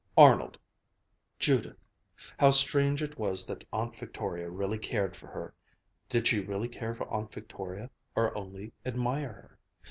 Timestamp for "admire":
8.83-9.31